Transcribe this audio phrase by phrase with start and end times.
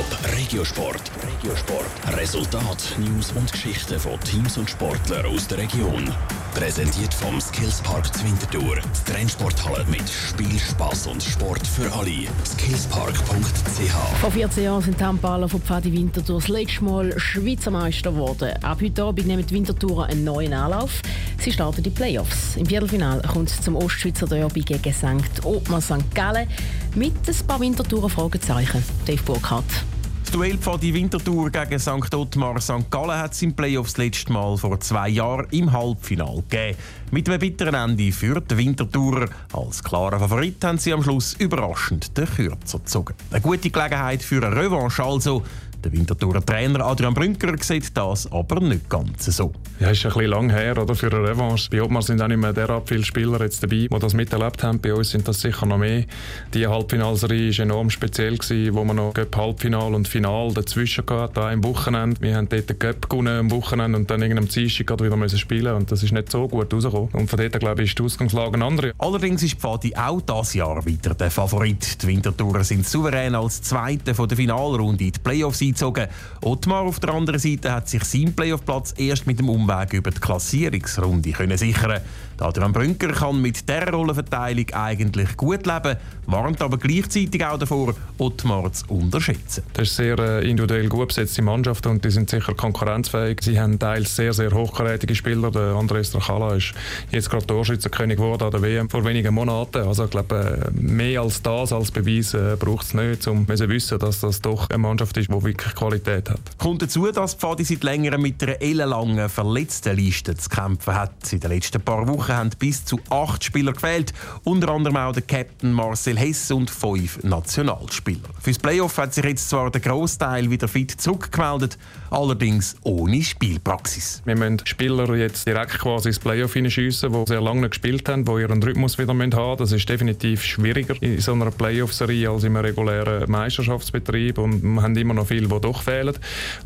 [0.00, 1.10] Top Regiosport.
[1.22, 2.16] Regiosport.
[2.16, 6.10] Resultat, News und Geschichten von Teams und Sportlern aus der Region.
[6.54, 8.76] Präsentiert vom Skillspark Zwintertour.
[8.76, 12.26] Die Trennsporthalle mit Spiel, Spaß und Sport für alle.
[12.44, 14.20] Skillspark.ch.
[14.20, 18.52] Vor 14 Jahren sind die Handballer von Pfadi Winterthur das letzte Mal Schweizer Meister geworden.
[18.62, 21.02] Ab heute Abend nehmen die Winterthurer einen neuen Anlauf.
[21.38, 22.56] Sie starten die Playoffs.
[22.56, 25.44] Im Viertelfinale kommt es zum Ostschweizer Derby gegen St.
[25.44, 26.14] Ottmar St.
[26.14, 26.48] Gallen
[26.94, 28.82] mit ein paar Winterthurer Fragezeichen.
[29.06, 29.84] Dave Burkhardt.
[30.30, 32.14] Das Duell die Winterthur gegen St.
[32.14, 32.88] Ottmar St.
[32.88, 36.78] Gallen hat es im Playoffs letzte Mal vor zwei Jahren im Halbfinale gegeben.
[37.10, 39.28] Mit einem bitteren Ende für die Winterthur.
[39.52, 43.14] Als klarer Favorit haben sie am Schluss überraschend den Kürzer gezogen.
[43.32, 45.42] Eine gute Gelegenheit für eine Revanche also.
[45.82, 49.52] Der Winterthurer Trainer Adrian Brünker sieht das aber nicht ganz so.
[49.78, 51.70] Ja, ist ein bisschen lang her oder, für eine Revanche.
[51.70, 54.78] Bei Obmar sind auch nicht mehr derart viele Spieler jetzt dabei, die das miterlebt haben.
[54.78, 56.04] Bei uns sind das sicher noch mehr.
[56.52, 61.64] Die Halbfinalserie war enorm speziell, gewesen, wo man noch Halbfinal und Final dazwischen hatten, am
[61.64, 62.20] Wochenende.
[62.20, 65.38] Wir haben dort den Cup gewonnen am Wochenende und dann irgendeinem Dienstag gerade wieder müssen
[65.38, 67.08] spielen und das ist nicht so gut rausgekommen.
[67.12, 68.92] Und von dort, glaube ich, ist die Ausgangslage eine andere.
[68.98, 72.02] Allerdings ist Pfadi auch dieses Jahr wieder der Favorit.
[72.02, 76.08] Die Winterthurer sind souverän als Zweite von der Finalrunde in die Playoffs eingezogen.
[76.42, 80.20] Ottmar auf der anderen Seite hat sich seinen Playoff-Platz erst mit dem Umweg über die
[80.20, 82.00] Klassierungsrunde können sichern
[82.40, 85.96] Adrian Brünker kann mit dieser Rollenverteilung eigentlich gut leben,
[86.26, 89.62] warnt aber gleichzeitig auch davor, Ottmar zu unterschätzen.
[89.74, 93.40] Das ist eine sehr äh, individuell gut besetzte Mannschaft und die sind sicher konkurrenzfähig.
[93.42, 95.50] Sie haben teils sehr, sehr hochkarätige Spieler.
[95.50, 96.72] Der André Strachala ist
[97.10, 99.86] jetzt gerade Torschützenkönig geworden an der WM vor wenigen Monaten.
[99.86, 103.68] Also ich glaube, äh, mehr als das als Beweis äh, braucht es nicht, um zu
[103.68, 106.40] wissen, dass das doch eine Mannschaft ist, die wirklich Qualität hat.
[106.58, 111.32] Kommt dazu, dass Pfadi seit längerem mit einer ellenlangen Verletztenliste zu kämpfen hat.
[111.32, 114.12] In den letzten paar Wochen Woche haben bis zu acht Spieler gefehlt,
[114.44, 118.28] unter anderem auch der Captain Marcel Hess und fünf Nationalspieler.
[118.40, 121.78] Fürs Playoff hat sich jetzt zwar der Großteil wieder fit zurückgemeldet,
[122.10, 124.22] allerdings ohne Spielpraxis.
[124.24, 128.32] Wir müssen Spieler jetzt direkt quasi ins Playoff hineinschiessen, die sehr lange gespielt haben, die
[128.32, 129.56] ihren Rhythmus wieder haben müssen.
[129.58, 134.96] Das ist definitiv schwieriger in so einer Playoff-Serie als im regulären Meisterschaftsbetrieb und wir haben
[134.96, 136.14] immer noch viele, die doch fehlen.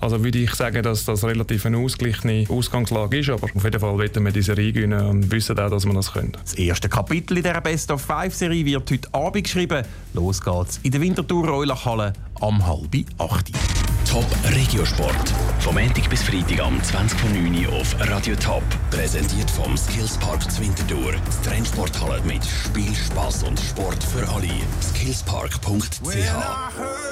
[0.00, 3.92] Also würde ich sagen, dass das relativ eine ausgeglichene Ausgangslage ist, aber auf jeden Fall
[3.92, 6.32] wollen wir diese Serie gewinnen und wissen auch, dass wir das können.
[6.42, 9.84] Das erste Kapitel in dieser Best of Five Serie wird heute Abend geschrieben.
[10.14, 13.50] Los geht's in der Winterthur Reulachhalle am halb acht.
[14.12, 15.32] Top Regiosport.
[15.60, 18.62] Vom Montag bis Freitag am 20.09 Uhr auf Radio Top.
[18.90, 21.12] Präsentiert vom Skillspark Zwintertour.
[21.12, 24.50] Die Trennsporthalle mit Spiel, Spaß und Sport für alle.
[24.82, 27.11] Skillspark.ch